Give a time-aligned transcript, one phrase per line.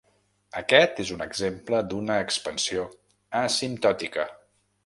[0.61, 2.89] Aquest és un exemple d'una expansió
[3.45, 4.27] asimptòtica.